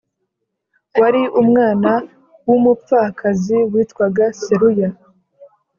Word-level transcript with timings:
wari 0.99 1.21
umwana 1.41 1.91
w’umupfakazi 2.47 3.57
witwaga 3.71 4.25
Seruya 4.41 4.89